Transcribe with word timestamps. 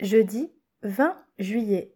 Jeudi 0.00 0.52
20 0.82 1.16
juillet. 1.40 1.92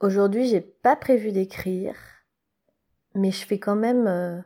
Aujourd'hui, 0.00 0.46
j'ai 0.46 0.60
pas 0.60 0.96
prévu 0.96 1.32
d'écrire, 1.32 1.96
mais 3.14 3.30
je 3.30 3.46
fais 3.46 3.58
quand 3.58 3.74
même 3.74 4.06
euh, 4.06 4.38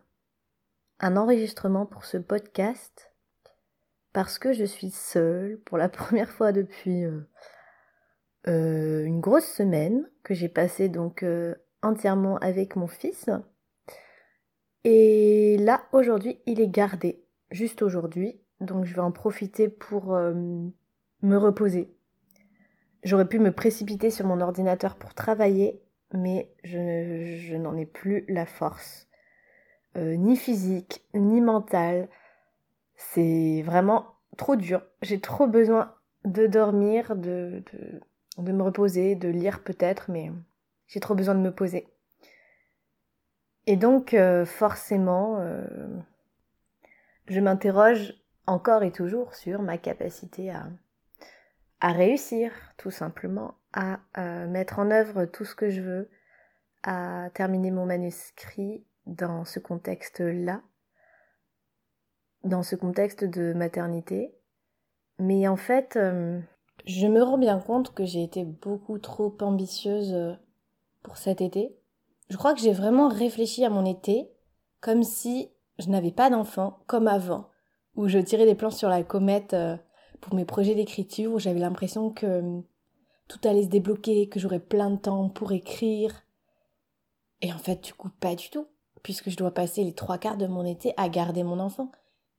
un 1.01 1.17
enregistrement 1.17 1.85
pour 1.85 2.05
ce 2.05 2.17
podcast 2.17 3.13
parce 4.13 4.39
que 4.39 4.53
je 4.53 4.65
suis 4.65 4.91
seule 4.91 5.59
pour 5.65 5.79
la 5.79 5.89
première 5.89 6.31
fois 6.31 6.53
depuis 6.53 7.05
euh, 7.05 7.23
euh, 8.47 9.05
une 9.05 9.21
grosse 9.21 9.49
semaine 9.49 10.09
que 10.23 10.33
j'ai 10.33 10.49
passé 10.49 10.89
donc 10.89 11.25
entièrement 11.83 12.37
avec 12.37 12.77
mon 12.77 12.87
fils. 12.87 13.29
Et 14.85 15.57
là, 15.59 15.89
aujourd'hui, 15.91 16.41
il 16.47 16.61
est 16.61 16.69
gardé, 16.69 17.27
juste 17.51 17.83
aujourd'hui, 17.83 18.46
donc 18.61 18.85
je 18.85 18.95
vais 18.95 19.01
en 19.01 19.13
profiter 19.13 19.69
pour 19.69 20.15
euh, 20.15 20.35
me 21.23 21.37
reposer. 21.37 21.95
J'aurais 23.03 23.29
pu 23.29 23.39
me 23.39 23.53
précipiter 23.53 24.11
sur 24.11 24.27
mon 24.27 24.41
ordinateur 24.41 24.97
pour 24.97 25.15
travailler, 25.15 25.81
mais 26.13 26.51
je, 26.65 27.57
n'en 27.57 27.77
ai 27.77 27.87
plus 27.87 28.25
la 28.29 28.47
force. 28.47 29.09
Euh, 29.97 30.17
ni 30.17 30.37
physique, 30.37 31.05
ni 31.15 31.41
mentale. 31.41 32.09
C'est 32.97 33.63
vraiment 33.63 34.15
trop 34.37 34.57
dur. 34.57 34.83
J'ai 35.03 35.21
trop 35.21 35.47
besoin 35.47 35.95
de 36.25 36.47
dormir, 36.47 37.15
de, 37.15 37.63
me 38.39 38.63
reposer, 38.63 39.15
de 39.15 39.29
lire 39.29 39.63
peut-être, 39.63 40.11
mais 40.11 40.33
j'ai 40.89 41.01
trop 41.01 41.15
besoin 41.15 41.35
de 41.35 41.41
me 41.41 41.53
poser. 41.53 41.87
Et 43.67 43.77
donc, 43.77 44.15
euh, 44.15 44.45
forcément, 44.45 45.41
je 47.29 47.41
m'interroge 47.41 48.15
encore 48.47 48.83
et 48.83 48.93
toujours 48.93 49.35
sur 49.35 49.63
ma 49.63 49.79
capacité 49.79 50.51
à, 50.51 50.69
à 51.81 51.93
réussir, 51.93 52.53
tout 52.77 52.91
simplement, 52.91 53.55
à 53.73 54.01
euh, 54.19 54.47
mettre 54.47 54.79
en 54.79 54.91
œuvre 54.91 55.27
tout 55.27 55.45
ce 55.45 55.55
que 55.55 55.71
je 55.71 55.81
veux, 55.81 56.11
à 56.83 57.31
terminer 57.35 57.71
mon 57.71 57.87
manuscrit 57.87 58.85
dans 59.07 59.45
ce 59.45 59.59
contexte-là, 59.59 60.63
dans 62.45 62.63
ce 62.63 62.77
contexte 62.77 63.25
de 63.25 63.53
maternité. 63.53 64.35
Mais 65.19 65.49
en 65.49 65.57
fait, 65.57 65.97
euh, 65.97 66.41
je 66.87 67.07
me 67.07 67.23
rends 67.23 67.39
bien 67.39 67.59
compte 67.59 67.95
que 67.95 68.05
j'ai 68.05 68.23
été 68.23 68.45
beaucoup 68.45 68.99
trop 68.99 69.37
ambitieuse 69.41 70.13
euh, 70.13 70.35
pour 71.03 71.17
cet 71.17 71.41
été. 71.41 71.77
Je 72.31 72.37
crois 72.37 72.55
que 72.55 72.61
j'ai 72.61 72.73
vraiment 72.73 73.09
réfléchi 73.09 73.65
à 73.65 73.71
mon 73.71 73.85
été 73.85 74.31
comme 74.81 75.03
si 75.03 75.51
je 75.79 75.89
n'avais 75.89 76.13
pas 76.13 76.31
d'enfant, 76.31 76.79
comme 76.87 77.09
avant, 77.09 77.51
où 77.97 78.09
je 78.09 78.19
tirais 78.19 78.47
des 78.47 78.55
plans 78.55 78.71
sur 78.71 78.89
la 78.89 79.03
comète 79.03 79.55
euh, 79.55 79.77
pour 80.21 80.35
mes 80.35 80.45
projets 80.45 80.75
d'écriture, 80.75 81.33
où 81.33 81.39
j'avais 81.39 81.61
l'impression 81.61 82.11
que 82.11 82.27
euh, 82.27 82.61
tout 83.27 83.41
allait 83.45 83.65
se 83.65 83.69
débloquer, 83.69 84.29
que 84.29 84.39
j'aurais 84.39 84.61
plein 84.61 84.91
de 84.91 84.97
temps 84.97 85.29
pour 85.29 85.53
écrire. 85.53 86.23
Et 87.41 87.53
en 87.53 87.59
fait, 87.59 87.83
du 87.83 87.95
coup, 87.95 88.11
pas 88.21 88.35
du 88.35 88.51
tout, 88.51 88.67
puisque 89.03 89.31
je 89.31 89.37
dois 89.37 89.51
passer 89.51 89.83
les 89.83 89.95
trois 89.95 90.19
quarts 90.19 90.37
de 90.37 90.47
mon 90.47 90.65
été 90.65 90.95
à 90.97 91.09
garder 91.09 91.43
mon 91.43 91.59
enfant. 91.59 91.91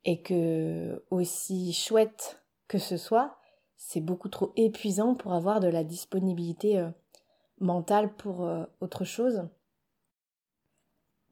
Et 0.06 0.22
que, 0.22 1.04
aussi 1.10 1.74
chouette 1.74 2.40
que 2.68 2.78
ce 2.78 2.96
soit, 2.96 3.38
c'est 3.76 4.00
beaucoup 4.00 4.30
trop 4.30 4.54
épuisant 4.56 5.16
pour 5.16 5.34
avoir 5.34 5.60
de 5.60 5.68
la 5.68 5.84
disponibilité 5.84 6.80
euh, 6.80 6.90
mentale 7.60 8.14
pour 8.16 8.48
autre 8.80 9.04
chose. 9.04 9.50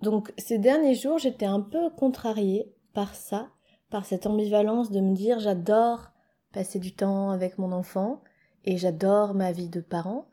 Donc 0.02 0.34
ces 0.38 0.58
derniers 0.58 0.96
jours, 0.96 1.20
j'étais 1.20 1.46
un 1.46 1.62
peu 1.62 1.90
contrariée 1.92 2.74
par 2.94 3.14
ça, 3.16 3.50
par 3.90 4.06
cette 4.06 4.26
ambivalence 4.26 4.92
de 4.92 5.00
me 5.00 5.14
dire 5.14 5.40
j'adore 5.40 6.12
passer 6.52 6.80
du 6.80 6.94
temps 6.96 7.32
avec 7.32 7.58
mon 7.58 7.72
enfant 7.72 8.24
et 8.64 8.78
j'adore 8.78 9.34
ma 9.34 9.52
vie 9.52 9.70
de 9.70 9.82
parent, 9.82 10.28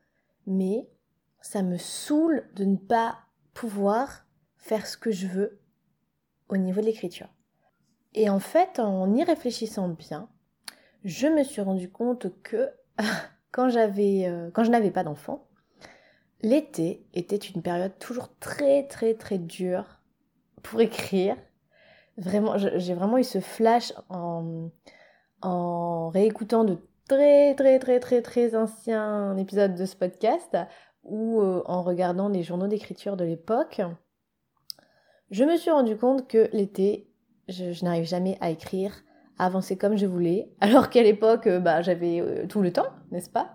mais 0.47 0.89
ça 1.41 1.63
me 1.63 1.77
saoule 1.77 2.49
de 2.55 2.65
ne 2.65 2.77
pas 2.77 3.19
pouvoir 3.55 4.25
faire 4.57 4.87
ce 4.87 4.97
que 4.97 5.11
je 5.11 5.27
veux 5.27 5.61
au 6.49 6.57
niveau 6.57 6.81
de 6.81 6.87
l'écriture. 6.87 7.29
Et 8.15 8.31
en 8.31 8.39
fait, 8.39 8.79
en 8.79 9.13
y 9.15 9.25
réfléchissant 9.25 9.89
bien, 9.89 10.29
je 11.05 11.27
me 11.27 11.43
suis 11.43 11.61
rendu 11.61 11.91
compte 11.91 12.29
que 12.43 12.71
quand 13.51 13.69
j'avais, 13.69 14.27
euh, 14.27 14.51
quand 14.53 14.65
je 14.65 14.71
n'avais 14.71 14.91
pas 14.91 15.05
d'enfant, 15.05 15.49
l'été 16.43 17.07
était 17.15 17.37
une 17.37 17.63
période 17.63 17.99
toujours 17.99 18.37
très 18.39 18.87
très 18.87 19.15
très 19.15 19.39
dure 19.39 20.01
pour 20.63 20.81
écrire 20.81 21.37
Vraiment, 22.19 22.59
j'ai 22.59 22.95
vraiment 22.95 23.19
eu 23.19 23.25
ce 23.25 23.41
flash 23.41 23.93
en, 24.11 24.71
réécoutant 26.11 26.65
de 26.65 26.79
très 27.09 27.55
très 27.55 27.79
très 27.79 28.01
très 28.01 28.23
très 28.23 28.55
anciens 28.55 29.37
épisodes 29.37 29.75
de 29.75 29.87
ce 29.87 29.97
podcast 29.97 30.57
ou 31.05 31.41
euh, 31.41 31.63
en 31.67 31.83
regardant 31.83 32.29
les 32.29 32.43
journaux 32.43 32.69
d'écriture 32.69 33.17
de 33.17 33.25
l'époque. 33.25 33.81
Je 35.31 35.45
me 35.45 35.57
suis 35.57 35.71
rendu 35.71 35.97
compte 35.97 36.29
que 36.29 36.51
l'été, 36.53 37.09
je, 37.49 37.83
n'arrive 37.83 38.05
jamais 38.05 38.37
à 38.41 38.51
écrire, 38.51 38.93
à 39.39 39.47
avancer 39.47 39.77
comme 39.77 39.97
je 39.97 40.07
voulais, 40.07 40.53
alors 40.61 40.91
qu'à 40.91 41.03
l'époque, 41.03 41.47
euh, 41.47 41.59
bah, 41.59 41.81
j'avais 41.81 42.21
euh, 42.21 42.47
tout 42.47 42.61
le 42.61 42.73
temps, 42.73 42.91
n'est-ce 43.11 43.31
pas? 43.31 43.55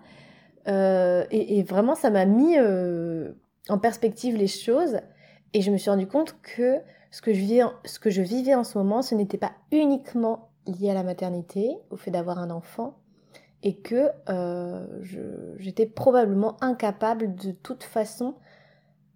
Et, 1.31 1.63
vraiment, 1.63 1.95
ça 1.95 2.09
m'a 2.09 2.25
mis 2.25 2.57
en 3.69 3.78
perspective 3.78 4.35
les 4.35 4.47
choses 4.47 4.97
et 5.53 5.62
je 5.62 5.72
me 5.72 5.78
suis 5.78 5.90
rendu 5.90 6.08
compte 6.08 6.35
que 6.41 6.78
ce 7.12 7.22
que 7.22 7.34
je 7.34 8.22
vivais, 8.22 8.53
en 8.56 8.63
ce 8.63 8.78
moment, 8.78 9.02
ce 9.02 9.16
n'était 9.16 9.38
pas 9.38 9.53
uniquement 9.72 10.50
lié 10.68 10.90
à 10.90 10.94
la 10.94 11.03
maternité, 11.03 11.78
au 11.90 11.97
fait 11.97 12.12
d'avoir 12.12 12.40
un 12.40 12.50
enfant, 12.50 12.97
et 13.63 13.75
que 13.75 14.09
euh, 14.30 14.86
j'étais 15.57 15.86
probablement 15.86 16.57
incapable 16.62 17.36
de 17.36 17.52
toute 17.52 17.84
façon 17.84 18.36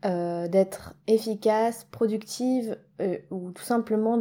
euh, 0.05 0.47
d'être 0.47 0.95
efficace, 1.07 1.85
productive, 1.91 2.77
euh, 3.01 3.17
ou 3.29 3.51
tout 3.51 3.63
simplement 3.63 4.17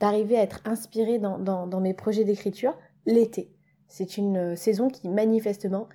d'arriver 0.00 0.38
à 0.38 0.42
être 0.42 0.60
inspirée 0.64 1.18
dans, 1.18 1.80
mes 1.80 1.94
projets 1.94 2.24
d'écriture 2.24 2.76
l'été. 3.06 3.52
C'est 3.86 4.16
une 4.16 4.56
saison 4.56 4.88
qui 4.88 5.08
manifestement 5.08 5.88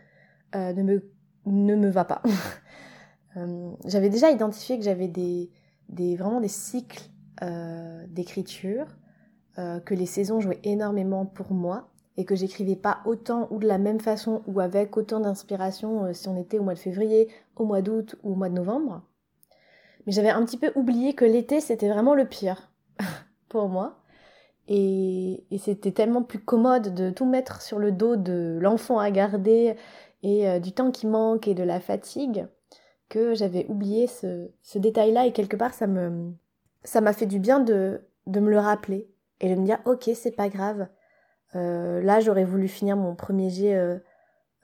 ne, 0.54 0.82
me, 0.82 1.12
ne 1.46 1.76
me 1.76 1.90
va 1.90 2.06
pas. 2.06 2.22
j'avais 3.86 4.10
déjà 4.10 4.32
identifié 4.32 4.78
que 4.78 4.84
j'avais 4.84 5.08
des, 5.08 5.50
des, 5.90 6.16
vraiment 6.16 6.40
des 6.40 6.48
cycles 6.48 7.10
euh, 7.42 8.06
d'écriture, 8.10 8.86
euh, 9.58 9.80
que 9.80 9.94
les 9.94 10.06
saisons 10.06 10.40
jouaient 10.40 10.60
énormément 10.64 11.26
pour 11.26 11.54
moi 11.54 11.90
et 12.18 12.26
que 12.26 12.36
j'écrivais 12.36 12.76
pas 12.76 13.00
autant 13.06 13.48
ou 13.50 13.60
de 13.60 13.68
la 13.68 13.78
même 13.78 14.00
façon 14.00 14.42
ou 14.46 14.60
avec 14.60 14.98
autant 14.98 15.20
d'inspiration 15.22 16.06
euh, 16.06 16.14
si 16.14 16.28
on 16.28 16.36
était 16.36 16.60
au 16.60 16.64
mois 16.64 16.74
de 16.74 16.80
février, 16.80 17.30
au 17.56 17.66
mois 17.66 17.82
d'août 17.82 18.18
ou 18.24 18.34
au 18.34 18.36
mois 18.36 18.50
de 18.50 18.56
novembre. 18.56 19.04
Mais 20.06 20.12
j'avais 20.12 20.30
un 20.30 20.44
petit 20.44 20.58
peu 20.58 20.72
oublié 20.76 21.14
que 21.14 21.24
l'été 21.26 21.62
c'était 21.62 21.90
vraiment 21.90 22.14
le 22.14 22.26
pire 22.28 22.72
pour 23.50 23.70
moi. 23.70 24.00
Et, 24.68 25.46
et 25.50 25.58
c'était 25.58 25.94
tellement 25.94 26.24
plus 26.24 26.40
commode 26.40 26.94
de 26.94 27.10
tout 27.10 27.26
mettre 27.26 27.62
sur 27.62 27.80
le 27.80 27.92
dos 27.92 28.18
de 28.18 28.60
l'enfant 28.62 29.00
à 29.00 29.10
garder 29.10 29.76
et 30.22 30.60
du 30.60 30.74
temps 30.74 30.92
qui 30.92 31.08
manque 31.08 31.48
et 31.48 31.56
de 31.56 31.64
la 31.64 31.80
fatigue 31.80 32.46
que 33.10 33.34
j'avais 33.34 33.66
oublié 33.68 34.08
ce, 34.08 34.50
ce 34.62 34.78
détail-là 34.78 35.26
et 35.26 35.34
quelque 35.34 35.58
part 35.58 35.74
ça 35.74 35.88
me 35.88 36.32
ça 36.84 37.02
m'a 37.02 37.12
fait 37.12 37.26
du 37.26 37.40
bien 37.40 37.60
de, 37.60 38.02
de 38.28 38.40
me 38.40 38.50
le 38.50 38.60
rappeler 38.60 39.10
et 39.42 39.54
de 39.54 39.60
me 39.60 39.66
dire 39.66 39.80
ok 39.86 40.10
c'est 40.16 40.36
pas 40.36 40.50
grave. 40.50 40.88
Euh, 41.56 42.02
là 42.02 42.20
j'aurais 42.20 42.46
voulu 42.46 42.68
finir 42.68 42.96
mon 42.96 43.16
premier 43.16 43.50
jet 43.50 43.76
euh, 43.76 43.98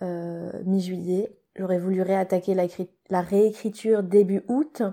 euh, 0.02 0.52
mi-juillet. 0.64 1.36
J'aurais 1.56 1.80
voulu 1.80 2.02
réattaquer 2.02 2.54
la, 2.54 2.68
la 3.10 3.22
réécriture 3.22 4.04
début 4.04 4.44
août 4.48 4.84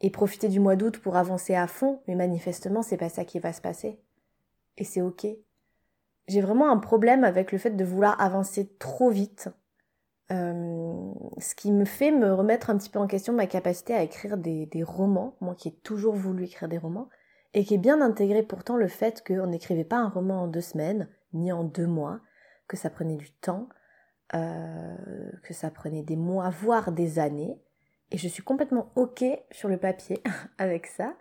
et 0.00 0.10
profiter 0.10 0.48
du 0.48 0.58
mois 0.58 0.76
d'août 0.76 0.98
pour 0.98 1.16
avancer 1.16 1.54
à 1.54 1.66
fond. 1.66 2.00
Mais 2.08 2.14
manifestement 2.14 2.82
c'est 2.82 2.96
pas 2.96 3.10
ça 3.10 3.24
qui 3.24 3.38
va 3.38 3.52
se 3.52 3.60
passer. 3.60 4.00
Et 4.78 4.84
c'est 4.84 5.02
ok. 5.02 5.26
J'ai 6.28 6.40
vraiment 6.40 6.70
un 6.70 6.78
problème 6.78 7.24
avec 7.24 7.52
le 7.52 7.58
fait 7.58 7.70
de 7.70 7.84
vouloir 7.84 8.18
avancer 8.20 8.68
trop 8.78 9.10
vite 9.10 9.50
euh, 10.32 11.12
ce 11.38 11.54
qui 11.54 11.72
me 11.72 11.84
fait 11.84 12.10
me 12.10 12.32
remettre 12.32 12.70
un 12.70 12.78
petit 12.78 12.88
peu 12.88 12.98
en 12.98 13.06
question 13.06 13.32
ma 13.32 13.46
capacité 13.46 13.94
à 13.94 14.02
écrire 14.02 14.38
des, 14.38 14.68
romans, 14.82 15.36
moi 15.40 15.54
qui 15.54 15.68
ai 15.68 15.72
toujours 15.72 16.14
voulu 16.14 16.44
écrire 16.44 16.68
des 16.68 16.78
romans, 16.78 17.08
et 17.54 17.64
qui 17.64 17.74
est 17.74 17.78
bien 17.78 18.00
intégré 18.00 18.42
pourtant 18.42 18.76
le 18.76 18.88
fait 18.88 19.22
qu'on 19.26 19.48
n'écrivait 19.48 19.84
pas 19.84 19.98
un 19.98 20.08
roman 20.08 20.42
en 20.42 20.46
deux 20.46 20.62
semaines, 20.62 21.08
ni 21.34 21.52
en 21.52 21.64
deux 21.64 21.86
mois, 21.86 22.20
que 22.66 22.76
ça 22.76 22.88
prenait 22.88 23.16
du 23.16 23.30
temps, 23.30 23.68
euh, 24.34 24.96
que 25.42 25.52
ça 25.52 25.70
prenait 25.70 26.02
des 26.02 26.16
mois, 26.16 26.48
voire 26.48 26.92
des 26.92 27.18
années, 27.18 27.60
et 28.10 28.16
je 28.16 28.28
suis 28.28 28.42
complètement 28.42 28.90
ok 28.96 29.24
sur 29.50 29.68
le 29.68 29.76
papier 29.76 30.22
avec 30.58 30.86
ça, 30.86 31.14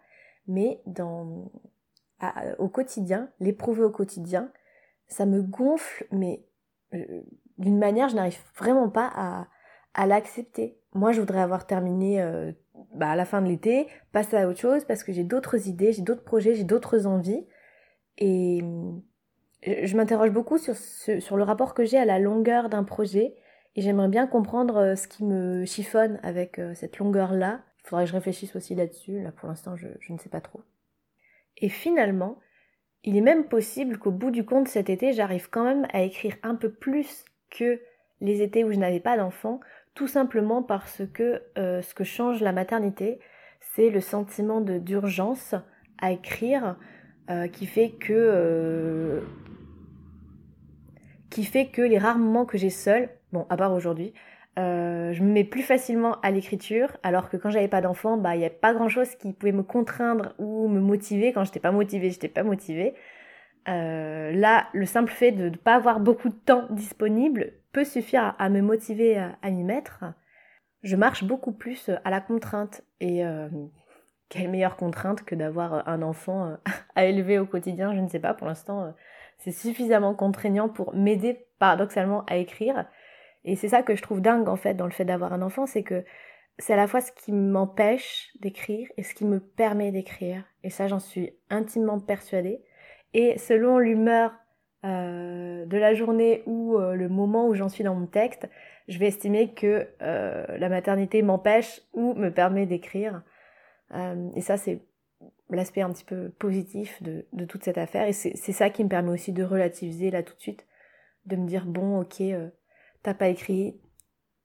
mais 0.48 0.82
dans, 0.86 1.52
au 2.60 2.70
quotidien, 2.70 3.30
l'éprouver 3.40 3.84
au 3.84 3.92
quotidien, 3.92 4.52
ça 5.08 5.26
me 5.26 5.42
gonfle, 5.42 6.08
mais 6.12 6.46
euh, 6.94 7.24
d'une 7.62 7.78
manière, 7.78 8.10
je 8.10 8.16
n'arrive 8.16 8.38
vraiment 8.58 8.90
pas 8.90 9.48
à, 9.94 10.08
l'accepter. 10.08 10.78
Moi, 10.94 11.12
je 11.12 11.20
voudrais 11.20 11.42
avoir 11.42 11.66
terminé 11.68 12.22
euh, 12.22 12.52
bah, 12.96 13.12
à 13.12 13.16
la 13.16 13.26
fin 13.26 13.42
de 13.42 13.48
l'été, 13.48 13.88
passer 14.12 14.38
à 14.38 14.48
autre 14.48 14.60
chose 14.60 14.84
parce 14.86 15.04
que 15.04 15.14
j'ai 15.14 15.24
d'autres 15.24 15.68
idées, 15.68 15.94
j'ai 15.94 16.02
d'autres 16.02 16.24
projets, 16.24 16.56
j'ai 16.56 16.64
d'autres 16.64 17.08
envies. 17.08 17.46
Et, 18.18 18.62
je 19.64 19.96
m'interroge 19.96 20.32
beaucoup 20.32 20.58
sur, 20.58 21.38
le 21.38 21.44
rapport 21.44 21.76
que 21.76 21.86
j'ai 21.86 22.00
à 22.00 22.06
la 22.06 22.18
longueur 22.18 22.68
d'un 22.68 22.84
projet 22.84 23.36
et 23.76 23.82
j'aimerais 23.82 24.08
bien 24.08 24.26
comprendre 24.26 24.78
euh, 24.78 24.96
ce 24.96 25.08
qui 25.08 25.24
me 25.24 25.66
chiffonne 25.66 26.20
avec 26.24 26.58
euh, 26.58 26.74
cette 26.74 26.98
longueur-là. 26.98 27.62
Il 27.84 27.88
faudrait 27.88 28.06
que 28.06 28.10
je 28.10 28.16
réfléchisse 28.16 28.56
aussi 28.56 28.74
là-dessus. 28.74 29.22
Là, 29.22 29.32
pour 29.32 29.48
l'instant, 29.48 29.76
je 29.76 29.88
ne 30.12 30.18
sais 30.18 30.30
pas 30.30 30.42
trop. 30.42 30.62
Et 31.58 31.70
finalement, 31.70 32.40
il 33.04 33.18
est 33.18 33.22
même 33.22 33.48
possible 33.48 33.98
qu'au 33.98 34.12
bout 34.12 34.32
du 34.32 34.46
compte 34.46 34.68
cet 34.68 34.90
été, 34.90 35.14
j'arrive 35.14 35.50
quand 35.50 35.64
même 35.64 35.88
à 35.94 36.02
écrire 36.02 36.36
un 36.44 36.56
peu 36.56 36.72
plus 36.72 37.24
que 37.52 37.80
les 38.22 38.42
étés 38.42 38.64
où 38.64 38.72
je 38.72 38.78
n'avais 38.78 39.00
pas 39.00 39.18
d'enfant, 39.18 39.60
tout 39.94 40.08
simplement 40.08 40.64
parce 40.64 41.02
que 41.14 41.42
euh, 41.58 41.82
ce 41.82 41.94
que 41.94 42.04
change 42.04 42.42
la 42.42 42.52
maternité, 42.52 43.20
c'est 43.76 43.90
le 43.90 44.00
sentiment 44.00 44.62
d'urgence 44.62 45.56
à 46.00 46.12
écrire 46.12 46.78
euh, 47.30 47.48
qui 47.48 47.66
fait 47.66 47.92
que 47.92 48.14
euh, 48.14 49.22
qui 51.30 51.44
fait 51.44 51.68
que 51.68 51.82
les 51.82 51.98
rares 51.98 52.18
moments 52.18 52.46
que 52.46 52.58
j'ai 52.58 52.70
seul, 52.70 53.10
bon 53.32 53.46
à 53.50 53.58
part 53.58 53.74
aujourd'hui, 53.74 54.14
je 54.58 55.24
me 55.24 55.32
mets 55.32 55.44
plus 55.44 55.64
facilement 55.64 56.20
à 56.22 56.30
l'écriture, 56.30 56.96
alors 57.02 57.30
que 57.30 57.38
quand 57.38 57.50
j'avais 57.50 57.68
pas 57.68 57.82
d'enfant, 57.82 58.18
bah 58.18 58.36
il 58.36 58.40
n'y 58.40 58.46
a 58.46 58.52
pas 58.52 58.74
grand 58.74 58.90
chose 58.90 59.16
qui 59.16 59.34
pouvait 59.34 59.54
me 59.54 59.64
contraindre 59.64 60.36
ou 60.38 60.68
me 60.68 60.80
motiver. 60.80 61.34
Quand 61.34 61.44
j'étais 61.44 61.60
pas 61.60 61.72
motivée, 61.72 62.12
j'étais 62.12 62.28
pas 62.28 62.44
motivée. 62.44 62.94
Euh, 63.68 64.32
là, 64.32 64.68
le 64.74 64.86
simple 64.86 65.12
fait 65.12 65.32
de 65.32 65.50
ne 65.50 65.56
pas 65.56 65.76
avoir 65.76 66.00
beaucoup 66.00 66.30
de 66.30 66.36
temps 66.36 66.66
disponible 66.70 67.54
peut 67.72 67.84
suffire 67.84 68.36
à, 68.38 68.50
me 68.50 68.62
motiver 68.62 69.18
à, 69.18 69.50
m'y 69.52 69.64
mettre. 69.64 70.04
Je 70.84 70.96
marche 70.96 71.24
beaucoup 71.24 71.52
plus 71.52 71.90
à 72.04 72.10
la 72.10 72.22
contrainte. 72.22 72.82
Et 73.00 73.26
euh, 73.26 73.50
quelle 74.30 74.50
meilleure 74.50 74.78
contrainte 74.78 75.24
que 75.24 75.36
d'avoir 75.36 75.88
un 75.88 76.02
enfant 76.02 76.48
euh, 76.48 76.56
à 76.96 77.06
élever 77.06 77.40
au 77.40 77.46
quotidien 77.46 77.94
Je 77.94 78.00
ne 78.00 78.08
sais 78.08 78.20
pas, 78.20 78.34
pour 78.34 78.48
l'instant, 78.48 78.94
c'est 79.38 79.52
suffisamment 79.52 80.16
contraignant 80.16 80.70
pour 80.70 80.94
m'aider 80.96 81.46
paradoxalement 81.60 82.26
à 82.26 82.38
écrire. 82.38 82.86
Et 83.44 83.56
c'est 83.56 83.70
ça 83.70 83.84
que 83.84 83.96
je 83.96 84.02
trouve 84.02 84.22
dingue 84.22 84.50
en 84.50 84.56
fait 84.56 84.74
dans 84.74 84.86
le 84.86 84.92
fait 84.92 85.06
d'avoir 85.06 85.34
un 85.34 85.42
enfant, 85.42 85.66
c'est 85.66 85.84
que 85.84 86.04
c'est 86.62 86.74
à 86.74 86.78
la 86.78 86.88
fois 86.88 87.02
ce 87.02 87.12
qui 87.12 87.32
m'empêche 87.32 88.32
d'écrire 88.40 88.88
et 88.98 89.04
ce 89.04 89.16
qui 89.16 89.26
me 89.26 89.40
permet 89.40 89.92
d'écrire. 89.92 90.44
Et 90.64 90.70
ça, 90.70 90.88
j'en 90.88 91.00
suis 91.00 91.34
intimement 91.50 92.00
persuadée. 92.00 92.62
Et 93.14 93.38
selon 93.38 93.78
l'humeur 93.78 94.34
euh, 94.84 95.66
de 95.68 95.78
la 95.78 95.94
journée 95.94 96.42
ou 96.48 96.76
euh, 96.78 96.96
le 96.96 97.08
moment 97.08 97.48
où 97.48 97.54
j'en 97.54 97.70
suis 97.70 97.84
dans 97.84 97.94
mon 97.94 98.08
texte, 98.08 98.50
je 98.88 98.98
vais 98.98 99.08
estimer 99.08 99.54
que 99.54 99.88
euh, 100.02 100.58
la 100.58 100.70
maternité 100.70 101.22
m'empêche 101.22 101.82
ou 101.94 102.16
me 102.16 102.30
permet 102.30 102.66
d'écrire. 102.66 103.22
et 104.36 104.42
ça, 104.42 104.58
c'est 104.58 104.82
l'aspect 105.50 105.82
un 105.82 105.92
petit 105.92 106.06
peu 106.06 106.30
positif 106.30 107.04
de, 107.04 107.28
de 107.34 107.46
toute 107.46 107.64
cette 107.64 107.78
affaire. 107.78 108.08
Et 108.08 108.14
c'est 108.14 108.52
ça 108.54 108.70
qui 108.70 108.84
me 108.84 108.90
permet 108.90 109.12
aussi 109.12 109.34
de 109.34 109.44
relativiser 109.44 110.10
là 110.10 110.24
tout 110.24 110.34
de 110.34 110.42
suite, 110.42 110.66
de 111.26 111.36
me 111.36 111.46
dire, 111.46 111.66
bon, 111.66 112.00
ok, 112.00 112.24
t'as 113.04 113.14
pas 113.14 113.28
écrit, 113.28 113.80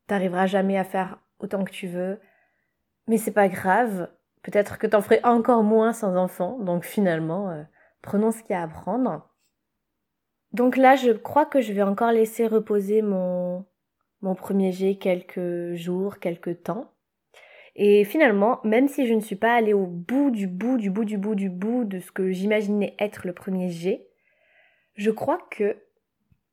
t'arriveras 0.06 0.46
jamais 0.46 0.76
à 0.76 0.84
faire 0.84 1.18
autant 1.38 1.64
que 1.64 1.70
tu 1.70 1.86
veux, 1.86 2.20
mais 3.06 3.18
c'est 3.18 3.32
pas 3.32 3.48
grave, 3.48 4.10
peut-être 4.42 4.78
que 4.78 4.86
t'en 4.86 5.00
ferais 5.00 5.24
encore 5.24 5.62
moins 5.62 5.92
sans 5.92 6.16
enfant, 6.16 6.58
donc 6.58 6.84
finalement 6.84 7.64
prenons 8.02 8.30
ce 8.30 8.42
qu'il 8.42 8.52
y 8.52 8.54
a 8.54 8.62
à 8.62 8.68
prendre. 8.68 9.28
Donc 10.52 10.76
là, 10.76 10.96
je 10.96 11.10
crois 11.10 11.46
que 11.46 11.60
je 11.60 11.72
vais 11.72 11.82
encore 11.82 12.12
laisser 12.12 12.46
reposer 12.46 13.02
mon, 13.02 13.64
mon 14.22 14.34
premier 14.34 14.72
jet 14.72 14.96
quelques 14.96 15.74
jours, 15.74 16.18
quelques 16.18 16.62
temps. 16.62 16.92
Et 17.74 18.04
finalement, 18.04 18.60
même 18.64 18.88
si 18.88 19.06
je 19.06 19.12
ne 19.12 19.20
suis 19.20 19.36
pas 19.36 19.54
allée 19.54 19.74
au 19.74 19.86
bout 19.86 20.30
du 20.30 20.46
bout 20.46 20.78
du 20.78 20.90
bout 20.90 21.04
du 21.04 21.18
bout 21.18 21.34
du 21.34 21.50
bout 21.50 21.84
de 21.84 21.98
ce 21.98 22.10
que 22.10 22.30
j'imaginais 22.30 22.94
être 22.98 23.26
le 23.26 23.34
premier 23.34 23.68
jet, 23.68 24.06
je 24.94 25.10
crois 25.10 25.38
que 25.50 25.76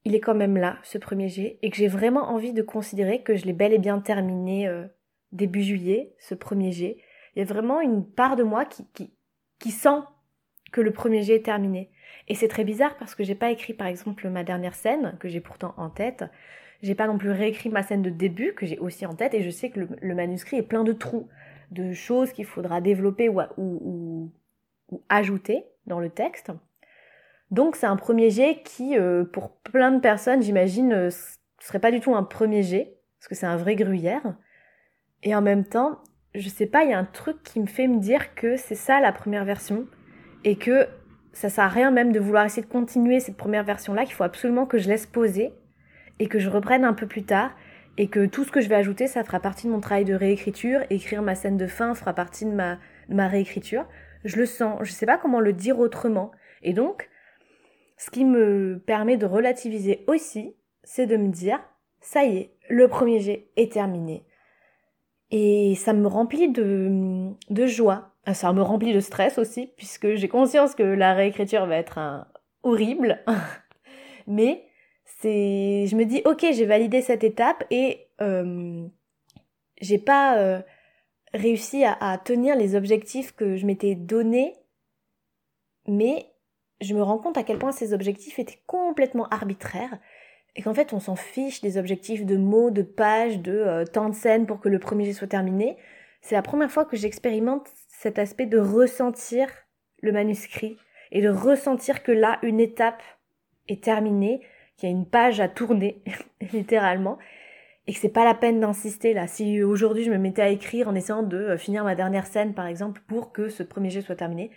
il 0.06 0.16
est 0.16 0.20
quand 0.20 0.36
même 0.36 0.58
là, 0.58 0.80
ce 0.84 0.98
premier 0.98 1.30
jet, 1.30 1.60
et 1.62 1.70
que 1.70 1.78
j'ai 1.78 1.88
vraiment 1.88 2.24
envie 2.24 2.52
de 2.52 2.62
considérer 2.62 3.24
que 3.24 3.38
je 3.38 3.46
l'ai 3.46 3.54
bel 3.54 3.72
et 3.72 3.80
bien 3.80 4.00
terminé 4.00 4.68
euh, 4.68 4.86
début 5.32 5.64
juillet, 5.64 6.14
ce 6.20 6.36
premier 6.36 6.74
jet. 6.74 6.98
Il 7.36 7.40
y 7.40 7.42
a 7.42 7.46
vraiment 7.46 7.80
une 7.80 8.06
part 8.06 8.36
de 8.36 8.44
moi 8.44 8.66
qui, 8.66 8.86
qui, 8.94 9.14
qui 9.60 9.72
sent 9.72 10.02
que 10.74 10.82
le 10.82 10.92
premier 10.92 11.22
jet 11.22 11.36
est 11.36 11.46
terminé. 11.46 11.90
Et 12.28 12.36
c'est 12.36 12.50
très 12.50 12.66
bizarre 12.66 12.98
parce 12.98 13.16
que 13.16 13.24
j'ai 13.24 13.36
pas 13.36 13.52
écrit 13.52 13.74
par 13.74 13.88
exemple 13.88 14.28
ma 14.28 14.44
dernière 14.44 14.76
scène, 14.76 15.16
que 15.20 15.30
j'ai 15.30 15.40
pourtant 15.40 15.74
en 15.78 15.90
tête. 15.90 16.26
J'ai 16.82 16.96
pas 16.96 17.08
non 17.08 17.18
plus 17.18 17.32
réécrit 17.32 17.70
ma 17.70 17.84
scène 17.84 18.02
de 18.02 18.10
début, 18.10 18.54
que 18.54 18.66
j'ai 18.66 18.78
aussi 18.80 19.06
en 19.06 19.16
tête, 19.16 19.34
et 19.34 19.42
je 19.42 19.50
sais 19.50 19.70
que 19.70 19.88
le, 20.02 20.16
manuscrit 20.16 20.58
est 20.58 20.64
plein 20.64 20.84
de 20.84 20.92
trous, 20.92 21.30
de 21.72 21.94
choses 21.94 22.34
qu'il 22.34 22.44
faudra 22.44 22.82
développer 22.82 23.30
ou, 23.30 23.40
ou, 23.58 24.32
ajouter 25.08 25.64
dans 25.86 26.02
le 26.02 26.10
texte. 26.10 26.52
Donc 27.52 27.78
c'est 27.78 27.86
un 27.86 27.96
premier 27.96 28.30
jet 28.32 28.62
qui, 28.66 28.98
euh, 28.98 29.24
pour 29.24 29.52
plein 29.52 29.92
de 29.92 30.02
personnes, 30.02 30.42
j'imagine, 30.42 30.90
ne 30.90 30.96
euh, 30.96 31.10
serait 31.60 31.80
pas 31.80 31.92
du 31.92 32.02
tout 32.02 32.16
un 32.16 32.24
premier 32.24 32.64
jet, 32.64 32.98
parce 33.20 33.30
que 33.30 33.36
c'est 33.36 33.46
un 33.46 33.58
vrai 33.58 33.76
gruyère. 33.76 34.36
Et 35.22 35.34
en 35.36 35.42
même 35.42 35.64
temps, 35.64 36.02
je 36.36 36.50
sais 36.50 36.66
pas, 36.66 36.84
il 36.84 36.90
y 36.90 36.94
a 36.94 37.00
un 37.00 37.06
truc 37.06 37.44
qui 37.44 37.62
me 37.62 37.68
fait 37.68 37.88
me 37.88 38.00
dire 38.00 38.36
que 38.36 38.58
c'est 38.58 38.76
ça 38.76 39.00
la 39.00 39.14
première 39.14 39.46
version, 39.46 39.88
et 40.44 40.56
que 40.56 40.88
ça 41.34 41.50
sert 41.50 41.64
à 41.64 41.68
rien 41.68 41.92
même 41.92 42.12
de 42.12 42.20
vouloir 42.20 42.46
essayer 42.46 42.62
de 42.62 42.72
continuer 42.72 43.20
cette 43.20 43.38
première 43.38 43.64
version-là, 43.64 44.06
qu'il 44.06 44.14
faut 44.14 44.24
absolument 44.24 44.66
que 44.66 44.78
je 44.78 44.88
laisse 44.88 45.06
poser 45.06 45.52
et 46.20 46.28
que 46.28 46.40
je 46.40 46.50
reprenne 46.50 46.86
un 46.86 46.94
peu 46.94 47.08
plus 47.08 47.24
tard 47.24 47.52
et 47.98 48.08
que 48.08 48.26
tout 48.26 48.44
ce 48.44 48.52
que 48.52 48.62
je 48.62 48.70
vais 48.70 48.76
ajouter, 48.76 49.08
ça 49.08 49.24
fera 49.24 49.40
partie 49.40 49.68
de 49.68 49.72
mon 49.72 49.80
travail 49.80 50.06
de 50.06 50.14
réécriture. 50.14 50.82
Écrire 50.90 51.22
ma 51.22 51.36
scène 51.36 51.58
de 51.58 51.68
fin 51.68 51.94
fera 51.94 52.14
partie 52.14 52.46
de 52.46 52.52
ma, 52.52 52.80
ma 53.10 53.28
réécriture. 53.28 53.86
Je 54.24 54.38
le 54.38 54.46
sens, 54.46 54.80
je 54.84 54.92
sais 54.92 55.06
pas 55.06 55.18
comment 55.18 55.40
le 55.40 55.54
dire 55.54 55.80
autrement. 55.80 56.32
Et 56.62 56.74
donc, 56.74 57.10
ce 57.98 58.10
qui 58.10 58.26
me 58.26 58.82
permet 58.86 59.18
de 59.18 59.26
relativiser 59.26 60.04
aussi, 60.08 60.56
c'est 60.84 61.06
de 61.06 61.18
me 61.18 61.30
dire, 61.30 61.60
ça 62.02 62.26
y 62.26 62.38
est, 62.38 62.54
le 62.70 62.88
premier 62.88 63.20
jet 63.20 63.48
est 63.58 63.72
terminé. 63.74 64.26
Et 65.36 65.74
ça 65.74 65.94
me 65.94 66.08
remplit 66.08 66.52
de, 66.52 67.66
joie, 67.66 68.12
ça 68.34 68.54
me 68.54 68.62
remplit 68.62 68.94
de 68.94 69.00
stress 69.00 69.40
aussi, 69.40 69.72
puisque 69.76 70.14
j'ai 70.14 70.28
conscience 70.28 70.76
que 70.76 70.84
la 70.84 71.16
réécriture 71.16 71.66
va 71.66 71.76
être 71.78 72.28
horrible. 72.62 73.20
Mais 74.28 74.64
c'est, 75.04 75.88
je 75.88 75.96
me 75.96 76.06
dis, 76.06 76.22
ok, 76.26 76.46
j'ai 76.52 76.68
validé 76.68 77.02
cette 77.02 77.24
étape 77.24 77.64
et 77.72 78.10
euh, 78.22 78.86
j'ai 79.82 79.98
pas 79.98 80.38
euh, 80.38 80.62
réussi 81.34 81.84
à, 81.84 82.18
tenir 82.24 82.56
les 82.56 82.76
objectifs 82.76 83.36
que 83.36 83.56
je 83.58 83.66
m'étais 83.66 83.96
donnés, 83.96 84.54
mais 85.88 86.28
je 86.80 86.94
me 86.94 87.02
rends 87.02 87.18
compte 87.18 87.38
à 87.38 87.44
quel 87.44 87.58
point 87.58 87.72
ces 87.72 87.94
objectifs 87.94 88.38
étaient 88.38 88.62
complètement 88.68 89.28
arbitraires 89.30 89.98
et 90.56 90.62
qu'en 90.62 90.74
fait 90.74 90.94
on 90.94 91.00
s'en 91.00 91.16
fiche 91.16 91.62
des 91.62 91.78
objectifs 91.78 92.26
de 92.26 92.38
mots, 92.38 92.72
de 92.72 92.82
pages, 92.82 93.40
de 93.40 93.54
euh, 93.54 93.86
temps 93.86 94.10
de 94.10 94.16
scène 94.16 94.46
pour 94.46 94.60
que 94.60 94.70
le 94.70 94.80
premier 94.80 95.06
jet 95.06 95.14
soit 95.14 95.28
terminé. 95.28 95.78
C'est 96.22 96.36
la 96.36 96.42
première 96.42 96.72
fois 96.72 96.86
que 96.86 96.96
j'expérimente 96.96 97.68
cet 97.90 98.20
aspect 98.20 98.46
de 98.46 98.58
ressentir 98.58 99.48
le 100.02 100.12
manuscrit 100.12 100.78
et 101.12 101.22
de 101.22 101.30
ressentir 101.30 102.04
que 102.04 102.12
là, 102.12 102.40
une 102.44 102.60
étape 102.60 103.02
est 103.68 103.84
terminée, 103.84 104.42
qu'il 104.78 104.90
y 104.90 104.92
a 104.92 104.96
une 104.96 105.08
page 105.08 105.40
à 105.40 105.48
tourner, 105.48 106.04
littéralement, 106.54 107.18
et 107.88 107.94
que 107.94 108.00
c'est 108.00 108.10
pas 108.10 108.26
la 108.26 108.34
peine 108.34 108.60
d'insister 108.60 109.14
là. 109.14 109.28
Si 109.28 109.64
aujourd'hui 109.64 110.04
je 110.04 110.12
me 110.12 110.18
mettais 110.18 110.42
à 110.42 110.50
écrire 110.50 110.88
en 110.88 110.96
essayant 110.96 111.24
de 111.24 111.38
euh, 111.38 111.58
finir 111.58 111.84
ma 111.84 111.96
dernière 111.96 112.26
scène, 112.26 112.54
par 112.54 112.68
exemple, 112.68 113.02
pour 113.08 113.32
que 113.32 113.50
ce 113.50 113.64
premier 113.64 113.90
jet 113.90 114.02
soit 114.02 114.16
terminé, 114.16 114.52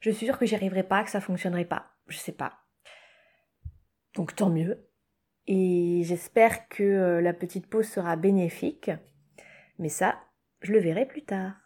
je 0.00 0.10
suis 0.10 0.26
sûre 0.26 0.38
que 0.38 0.46
j'y 0.46 0.54
arriverai 0.54 0.82
pas, 0.82 1.04
que 1.04 1.10
ça 1.10 1.20
fonctionnerait 1.20 1.64
pas. 1.64 1.86
Je 2.08 2.18
sais 2.18 2.32
pas. 2.32 2.54
Donc 4.14 4.34
tant 4.34 4.50
mieux. 4.50 4.84
Et 5.46 6.02
j'espère 6.04 6.68
que 6.68 6.82
euh, 6.82 7.20
la 7.20 7.32
petite 7.32 7.66
pause 7.66 7.88
sera 7.88 8.16
bénéfique. 8.16 8.90
Mais 9.78 9.88
ça, 9.88 10.20
je 10.60 10.72
le 10.72 10.78
verrai 10.78 11.06
plus 11.06 11.22
tard. 11.22 11.61